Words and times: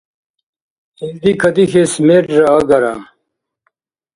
Илди 1.05 1.31
кадихьес 1.41 1.93
мерра 2.05 2.43
агара. 2.57 2.93